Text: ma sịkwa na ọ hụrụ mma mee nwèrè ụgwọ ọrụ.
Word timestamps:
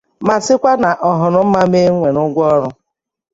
ma 0.27 0.35
sịkwa 0.45 0.71
na 0.83 0.89
ọ 1.09 1.11
hụrụ 1.19 1.39
mma 1.45 1.61
mee 1.71 1.89
nwèrè 1.95 2.21
ụgwọ 2.27 2.43
ọrụ. 2.55 2.67